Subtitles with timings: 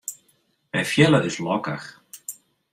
[0.71, 1.87] Wy fiele ús lokkich.